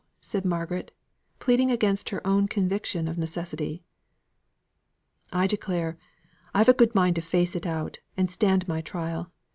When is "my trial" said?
8.67-9.31